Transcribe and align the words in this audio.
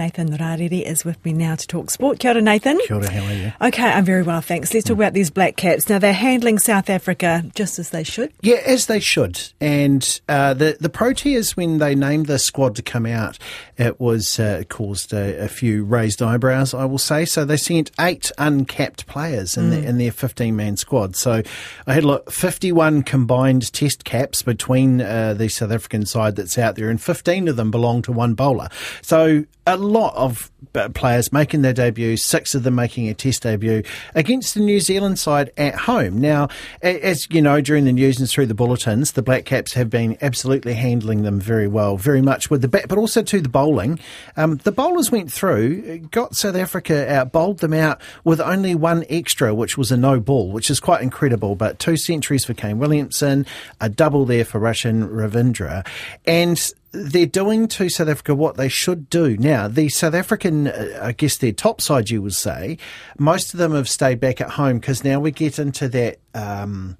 Nathan 0.00 0.28
Rarere 0.28 0.80
is 0.80 1.04
with 1.04 1.24
me 1.24 1.32
now 1.32 1.56
to 1.56 1.66
talk 1.66 1.90
sport. 1.90 2.20
Kia 2.20 2.30
ora, 2.30 2.40
Nathan. 2.40 2.78
Kia 2.86 2.98
ora, 2.98 3.10
how 3.10 3.24
are 3.24 3.32
you? 3.32 3.52
Okay, 3.60 3.82
I'm 3.82 4.04
very 4.04 4.22
well, 4.22 4.40
thanks. 4.40 4.72
Let's 4.72 4.86
talk 4.86 4.96
about 4.96 5.12
these 5.12 5.28
Black 5.28 5.56
Caps. 5.56 5.88
Now, 5.88 5.98
they're 5.98 6.12
handling 6.12 6.60
South 6.60 6.88
Africa 6.88 7.42
just 7.56 7.80
as 7.80 7.90
they 7.90 8.04
should. 8.04 8.32
Yeah, 8.40 8.62
as 8.64 8.86
they 8.86 9.00
should. 9.00 9.40
And 9.60 10.20
uh, 10.28 10.54
the 10.54 10.76
the 10.78 10.88
Proteas, 10.88 11.56
when 11.56 11.78
they 11.78 11.96
named 11.96 12.26
the 12.26 12.38
squad 12.38 12.76
to 12.76 12.82
come 12.82 13.06
out, 13.06 13.40
it 13.76 13.98
was 13.98 14.38
uh, 14.38 14.62
caused 14.68 15.12
a, 15.12 15.36
a, 15.46 15.48
few 15.48 15.82
raised 15.82 16.22
eyebrows, 16.22 16.74
I 16.74 16.84
will 16.84 16.98
say. 16.98 17.24
So 17.24 17.44
they 17.44 17.56
sent 17.56 17.90
eight 17.98 18.30
uncapped 18.38 19.08
players 19.08 19.56
in, 19.56 19.64
mm. 19.64 19.70
the, 19.70 19.84
in 19.84 19.98
their 19.98 20.12
15 20.12 20.54
man 20.54 20.76
squad. 20.76 21.16
So 21.16 21.42
I 21.88 21.92
had 21.92 22.04
like 22.04 22.30
51 22.30 23.02
combined 23.02 23.72
test 23.72 24.04
caps 24.04 24.42
between 24.42 25.00
uh, 25.00 25.34
the 25.34 25.48
South 25.48 25.72
African 25.72 26.06
side 26.06 26.36
that's 26.36 26.56
out 26.56 26.76
there, 26.76 26.88
and 26.88 27.02
15 27.02 27.48
of 27.48 27.56
them 27.56 27.72
belong 27.72 28.02
to 28.02 28.12
one 28.12 28.34
bowler. 28.34 28.68
So 29.02 29.44
a 29.68 29.76
lot 29.88 30.14
of 30.14 30.50
players 30.94 31.32
making 31.32 31.62
their 31.62 31.72
debut, 31.72 32.16
six 32.16 32.54
of 32.54 32.62
them 32.62 32.74
making 32.74 33.08
a 33.08 33.14
test 33.14 33.42
debut 33.42 33.82
against 34.14 34.54
the 34.54 34.60
New 34.60 34.80
Zealand 34.80 35.18
side 35.18 35.50
at 35.56 35.74
home. 35.74 36.20
Now, 36.20 36.48
as 36.82 37.26
you 37.30 37.42
know, 37.42 37.60
during 37.60 37.84
the 37.84 37.92
news 37.92 38.20
and 38.20 38.28
through 38.28 38.46
the 38.46 38.54
bulletins, 38.54 39.12
the 39.12 39.22
Black 39.22 39.44
Caps 39.44 39.72
have 39.74 39.90
been 39.90 40.16
absolutely 40.20 40.74
handling 40.74 41.22
them 41.22 41.40
very 41.40 41.68
well, 41.68 41.96
very 41.96 42.22
much 42.22 42.50
with 42.50 42.62
the 42.62 42.68
bat, 42.68 42.86
but 42.88 42.98
also 42.98 43.22
to 43.22 43.40
the 43.40 43.48
bowling. 43.48 43.98
Um, 44.36 44.56
the 44.58 44.72
bowlers 44.72 45.10
went 45.10 45.32
through, 45.32 45.98
got 46.10 46.36
South 46.36 46.56
Africa 46.56 47.12
out, 47.12 47.32
bowled 47.32 47.58
them 47.58 47.72
out 47.72 48.00
with 48.24 48.40
only 48.40 48.74
one 48.74 49.04
extra, 49.08 49.54
which 49.54 49.78
was 49.78 49.90
a 49.90 49.96
no 49.96 50.20
ball, 50.20 50.50
which 50.50 50.70
is 50.70 50.80
quite 50.80 51.02
incredible. 51.02 51.54
But 51.54 51.78
two 51.78 51.96
centuries 51.96 52.44
for 52.44 52.54
Kane 52.54 52.78
Williamson, 52.78 53.46
a 53.80 53.88
double 53.88 54.24
there 54.24 54.44
for 54.44 54.60
Rachin 54.60 55.08
Ravindra, 55.08 55.86
and 56.26 56.72
they're 56.92 57.26
doing 57.26 57.68
to 57.68 57.88
South 57.88 58.08
Africa 58.08 58.34
what 58.34 58.56
they 58.56 58.68
should 58.68 59.10
do. 59.10 59.36
Now, 59.36 59.68
the 59.68 59.88
South 59.88 60.14
African, 60.14 60.68
uh, 60.68 61.00
I 61.02 61.12
guess 61.12 61.36
their 61.36 61.52
top 61.52 61.80
side, 61.80 62.10
you 62.10 62.22
would 62.22 62.34
say, 62.34 62.78
most 63.18 63.52
of 63.52 63.58
them 63.58 63.74
have 63.74 63.88
stayed 63.88 64.20
back 64.20 64.40
at 64.40 64.50
home 64.50 64.78
because 64.78 65.04
now 65.04 65.20
we 65.20 65.30
get 65.30 65.58
into 65.58 65.88
that. 65.88 66.18
Um, 66.34 66.96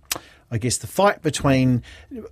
I 0.51 0.57
guess 0.57 0.79
the 0.79 0.87
fight 0.87 1.21
between, 1.21 1.83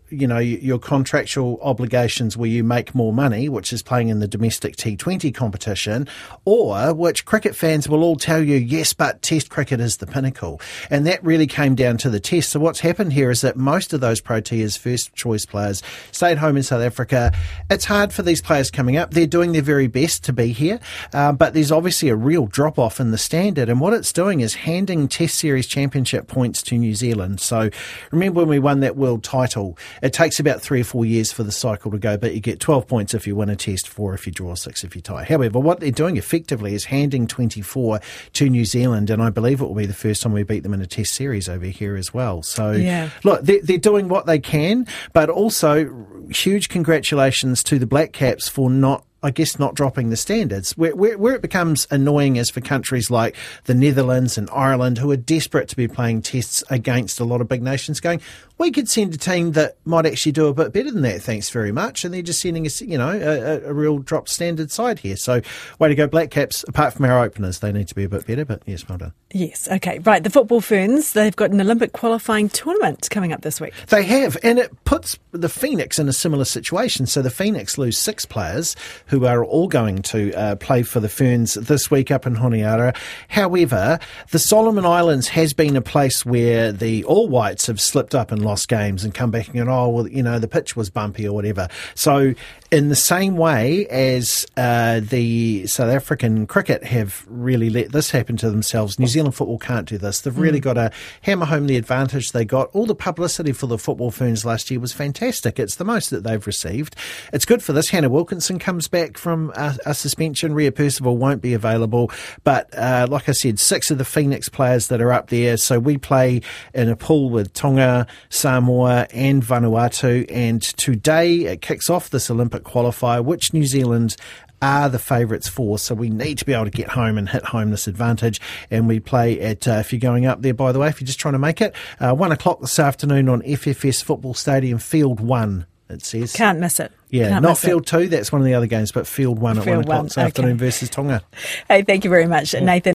you 0.09 0.27
know, 0.27 0.39
your 0.39 0.79
contractual 0.79 1.59
obligations 1.61 2.35
where 2.35 2.49
you 2.49 2.65
make 2.65 2.95
more 2.95 3.13
money, 3.13 3.51
which 3.51 3.75
is 3.75 3.83
playing 3.83 4.09
in 4.09 4.21
the 4.21 4.29
domestic 4.29 4.77
T20 4.77 5.35
competition, 5.35 6.09
or 6.47 6.95
which 6.95 7.27
cricket 7.27 7.55
fans 7.55 7.91
will 7.91 8.03
all 8.03 8.17
tell 8.17 8.43
you, 8.43 8.57
yes, 8.57 8.95
but 8.95 9.21
Test 9.21 9.51
cricket 9.51 9.81
is 9.81 9.99
the 9.99 10.07
pinnacle. 10.07 10.63
And 10.89 11.07
that 11.07 11.23
really 11.23 11.47
came 11.47 11.75
down 11.75 11.99
to 11.99 12.11
the 12.11 12.19
Test. 12.19 12.51
So 12.51 12.61
what's 12.61 12.81
happened 12.81 13.13
here 13.13 13.31
is 13.31 13.43
that 13.43 13.57
most 13.57 13.93
of 13.93 14.01
those 14.01 14.23
Proteas 14.23 14.79
first 14.79 15.15
choice 15.15 15.45
players 15.45 15.83
stayed 16.11 16.39
home 16.39 16.57
in 16.57 16.63
South 16.63 16.83
Africa. 16.83 17.33
It's 17.69 17.85
hard 17.85 18.15
for 18.15 18.23
these 18.23 18.41
players 18.41 18.71
coming 18.71 18.97
up. 18.97 19.11
They're 19.11 19.27
doing 19.27 19.53
their 19.53 19.61
very 19.61 19.89
best 19.89 20.25
to 20.25 20.33
be 20.33 20.53
here, 20.53 20.81
uh, 21.13 21.33
but 21.33 21.53
there's 21.53 21.73
obviously 21.73 22.09
a 22.09 22.17
real 22.17 22.47
drop 22.47 22.79
off 22.79 22.99
in 22.99 23.11
the 23.11 23.19
standard. 23.19 23.69
And 23.69 23.79
what 23.79 23.93
it's 23.93 24.13
doing 24.13 24.41
is 24.41 24.55
handing 24.55 25.07
Test 25.07 25.35
Series 25.35 25.67
championship 25.67 26.29
points 26.29 26.63
to 26.63 26.79
New 26.79 26.95
Zealand. 26.95 27.41
So 27.41 27.69
Remember 28.11 28.41
when 28.41 28.49
we 28.49 28.59
won 28.59 28.81
that 28.81 28.97
world 28.97 29.25
title? 29.25 29.79
It 30.03 30.13
takes 30.13 30.41
about 30.41 30.61
three 30.61 30.81
or 30.81 30.85
four 30.85 31.05
years 31.05 31.33
for 31.33 31.43
the 31.43 31.53
cycle 31.53 31.91
to 31.91 31.99
go, 31.99 32.17
but 32.17 32.35
you 32.35 32.41
get 32.41 32.61
12 32.61 32.87
points 32.87 33.15
if 33.15 33.27
you 33.27 33.37
win 33.37 33.49
a 33.49 33.57
test, 33.57 33.89
four 33.89 34.15
if 34.15 34.27
you 34.27 34.33
draw, 34.33 34.55
six 34.55 34.85
if 34.85 34.95
you 34.95 35.03
tie. 35.03 35.25
However, 35.25 35.59
what 35.59 35.81
they're 35.81 35.91
doing 35.91 36.17
effectively 36.17 36.75
is 36.75 36.85
handing 36.85 37.27
24 37.27 38.01
to 38.35 38.49
New 38.49 38.65
Zealand, 38.65 39.11
and 39.11 39.23
I 39.23 39.31
believe 39.31 39.61
it 39.61 39.65
will 39.67 39.75
be 39.75 39.87
the 39.87 39.95
first 39.95 40.23
time 40.23 40.33
we 40.33 40.43
beat 40.43 40.63
them 40.63 40.75
in 40.75 40.81
a 40.81 40.87
test 40.87 41.15
series 41.15 41.49
over 41.49 41.67
here 41.67 41.97
as 41.97 42.13
well. 42.13 42.43
So, 42.43 42.73
yeah. 42.73 43.11
look, 43.25 43.43
they're, 43.43 43.63
they're 43.63 43.79
doing 43.79 44.09
what 44.09 44.27
they 44.27 44.39
can, 44.39 44.87
but 45.13 45.31
also 45.31 46.07
huge 46.31 46.69
congratulations 46.69 47.63
to 47.65 47.79
the 47.79 47.87
Black 47.87 48.13
Caps 48.13 48.49
for 48.49 48.71
not 48.71 49.05
I 49.27 49.31
guess, 49.31 49.59
not 49.59 49.75
dropping 49.75 50.11
the 50.11 50.17
standards. 50.17 50.79
Where, 50.79 50.95
where, 50.95 51.19
where, 51.19 51.35
it 51.35 51.43
becomes 51.43 51.89
annoying 51.91 52.37
is 52.37 52.49
for 52.49 52.61
countries 52.61 53.11
like 53.11 53.35
the 53.65 53.75
Netherlands 53.75 54.39
and 54.39 54.49
Ireland, 54.51 54.99
who 54.99 55.11
are 55.11 55.17
desperate 55.17 55.69
to 55.71 55.77
be 55.77 55.89
playing 55.89 56.23
tests 56.23 56.63
against 56.71 57.19
a 57.19 57.25
lot 57.25 57.41
of 57.41 57.49
big 57.49 57.61
nations, 57.61 57.99
going, 57.99 58.21
we 58.59 58.71
could 58.71 58.89
send 58.89 59.15
a 59.15 59.19
team 59.19 59.53
that 59.53 59.77
might 59.85 60.07
actually 60.07 60.33
do 60.33 60.47
a 60.47 60.55
bit 60.55 60.73
better 60.73 60.91
than 60.91 61.03
that, 61.03 61.23
thanks 61.23 61.51
very 61.51 61.73
much. 61.73 62.05
And 62.05 62.15
they're 62.15 62.23
just 62.23 62.41
sending 62.41 62.67
us, 62.67 62.81
you 62.81 62.97
know, 62.97 63.11
a, 63.11 63.69
a 63.69 63.73
real 63.73 63.99
drop 63.99 64.29
standard 64.29 64.71
side 64.71 65.01
here. 65.01 65.17
So, 65.17 65.43
way 65.79 65.89
to 65.89 65.95
go, 65.95 66.07
Black 66.07 66.31
Caps. 66.31 66.65
Apart 66.69 66.95
from 66.95 67.05
our 67.05 67.23
openers, 67.23 67.59
they 67.59 67.73
need 67.73 67.89
to 67.89 67.95
be 67.95 68.05
a 68.05 68.09
bit 68.09 68.27
better, 68.27 68.45
but 68.45 68.63
yes, 68.65 68.89
well 68.89 68.99
done. 68.99 69.13
Yes, 69.33 69.69
okay. 69.69 69.99
Right, 69.99 70.23
the 70.23 70.31
football 70.31 70.61
ferns, 70.61 71.13
they've 71.13 71.37
got 71.37 71.51
an 71.51 71.61
Olympic 71.61 71.93
qualifying 71.93 72.49
tournament 72.49 73.09
coming 73.11 73.33
up 73.33 73.43
this 73.43 73.61
week. 73.61 73.75
They 73.89 74.05
have, 74.05 74.39
and 74.43 74.59
it 74.59 74.73
puts 74.85 75.19
the 75.33 75.49
Phoenix 75.49 75.99
in 75.99 76.09
a 76.09 76.13
similar 76.13 76.45
situation. 76.45 77.07
So, 77.07 77.21
the 77.23 77.31
Phoenix 77.31 77.77
lose 77.77 77.99
six 77.99 78.25
players 78.25 78.77
who 79.07 79.16
are 79.25 79.45
all 79.45 79.69
going 79.69 80.03
to 80.03 80.33
uh, 80.35 80.57
play 80.57 80.83
for 80.83 81.01
the 81.01 81.09
Ferns 81.09 81.55
this 81.55 81.91
week 81.91 82.11
up 82.11 82.27
in 82.27 82.37
Honiara. 82.37 82.97
However, 83.29 83.99
the 84.33 84.39
Solomon 84.39 84.85
Islands 84.85 85.29
has 85.29 85.53
been 85.53 85.77
a 85.77 85.81
place 85.81 86.27
where 86.27 86.73
the 86.73 87.05
All 87.05 87.29
Whites 87.29 87.67
have 87.69 87.81
slipped 87.81 88.15
up 88.15 88.33
and 88.33 88.45
lost 88.45 88.69
games 88.69 89.05
and 89.05 89.15
come 89.15 89.31
back 89.31 89.47
and 89.47 89.65
go, 89.65 89.73
oh, 89.73 89.89
well, 89.89 90.09
you 90.09 90.23
know, 90.23 90.39
the 90.39 90.49
pitch 90.49 90.75
was 90.75 90.91
bumpy 90.91 91.27
or 91.27 91.33
whatever. 91.33 91.69
So, 91.95 92.35
in 92.71 92.89
the 92.89 92.97
same 92.97 93.37
way 93.37 93.87
as 93.87 94.45
uh, 94.57 95.01
the 95.01 95.67
South 95.69 95.91
African 95.91 96.47
cricket 96.47 96.83
have 96.85 97.25
really 97.29 97.71
let 97.71 97.93
this 97.93 98.11
happen 98.11 98.37
to 98.39 98.51
themselves, 98.51 98.99
New 98.99 99.07
Zealand 99.07 99.35
football 99.35 99.59
can't 99.59 99.89
do 99.89 99.99
this. 99.99 100.21
They've 100.21 100.37
really 100.37 100.59
mm. 100.59 100.65
got 100.65 100.73
to 100.75 100.91
hammer 101.23 101.47
home 101.47 101.69
the 101.69 101.77
advantage 101.77 102.33
they 102.33 102.45
got. 102.45 102.69
All 102.73 102.87
the 102.87 102.95
publicity 102.95 103.53
for 103.53 103.67
the 103.67 103.79
football 103.79 104.11
ferns 104.11 104.45
last 104.45 104.71
year 104.71 104.81
was 104.81 104.93
fantastic. 104.93 105.59
It's 105.59 105.77
the 105.77 105.85
most 105.85 106.11
that 106.11 106.25
they've 106.25 106.45
received. 106.47 106.97
It's 107.33 107.45
good 107.45 107.63
for 107.63 107.73
this. 107.73 107.91
Hannah 107.91 108.09
Wilkinson 108.09 108.59
comes 108.59 108.89
back 108.89 109.06
from 109.15 109.53
a, 109.55 109.77
a 109.87 109.95
suspension. 109.95 110.55
Ria 110.55 110.73
Percival 110.73 111.17
won't 111.17 111.43
be 111.43 111.55
available. 111.55 112.11
But 112.45 112.77
uh, 112.77 113.07
like 113.09 113.29
I 113.29 113.33
said, 113.33 113.59
six 113.59 113.91
of 113.91 113.99
the 113.99 114.05
Phoenix 114.05 114.49
players 114.49 114.89
that 114.89 115.01
are 115.01 115.13
up 115.13 115.29
there. 115.31 115.57
So 115.57 115.79
we 115.79 115.99
play 115.99 116.43
in 116.75 116.89
a 116.89 116.97
pool 116.97 117.31
with 117.31 117.53
Tonga, 117.53 118.07
Samoa, 118.29 119.07
and 119.13 119.43
Vanuatu. 119.43 120.27
And 120.31 120.63
today 120.63 121.45
it 121.45 121.63
kicks 121.63 121.89
off 121.89 122.11
this 122.11 122.31
Olympic 122.31 122.65
qualifier, 122.65 123.25
which 123.25 123.53
New 123.53 123.65
Zealand 123.65 124.17
are 124.63 124.89
the 124.89 124.99
favourites 124.99 125.49
for. 125.49 125.79
So 125.79 125.95
we 125.95 126.11
need 126.11 126.39
to 126.39 126.45
be 126.45 126.53
able 126.53 126.65
to 126.65 126.71
get 126.71 126.89
home 126.89 127.19
and 127.19 127.29
hit 127.29 127.45
home 127.45 127.71
this 127.71 127.87
advantage. 127.87 128.41
And 128.71 128.89
we 128.89 129.01
play 129.01 129.41
at, 129.41 129.69
uh, 129.69 129.73
if 129.73 129.93
you're 129.93 130.01
going 130.01 130.27
up 130.27 130.43
there, 130.43 130.55
by 130.55 130.73
the 130.73 130.79
way, 130.79 130.89
if 130.89 131.01
you're 131.01 131.07
just 131.07 131.21
trying 131.21 131.33
to 131.33 131.39
make 131.39 131.61
it, 131.61 131.75
uh, 132.01 132.15
one 132.15 132.33
o'clock 132.33 132.61
this 132.61 132.79
afternoon 132.79 133.29
on 133.29 133.43
FFS 133.43 134.03
Football 134.03 134.35
Stadium, 134.35 134.79
Field 134.79 135.21
One. 135.21 135.67
It 135.89 136.05
says 136.05 136.33
can't 136.33 136.59
miss 136.59 136.81
it. 136.81 136.93
Yeah, 137.09 137.39
not 137.39 137.59
Field. 137.59 137.87
Two. 137.87 138.09
That's 138.09 138.33
one 138.33 138.41
of 138.41 138.47
the 138.47 138.55
other 138.55 138.67
games, 138.67 138.93
but 138.93 139.07
Field 139.07 139.39
One 139.39 139.59
at 139.59 139.65
Field 139.65 139.77
one 139.77 139.85
o'clock 139.85 140.03
this 140.05 140.19
okay. 140.19 140.27
afternoon 140.27 140.59
versus 140.59 140.91
Tonga. 140.91 141.23
Hey, 141.69 141.83
thank 141.83 142.05
you 142.05 142.11
very 142.11 142.27
much, 142.27 142.53
Nathan. 142.53 142.67